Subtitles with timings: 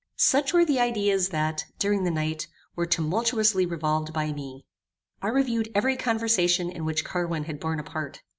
[0.17, 4.65] Such were the ideas that, during the night, were tumultuously revolved by me.
[5.21, 8.23] I reviewed every conversation in which Carwin had borne a part.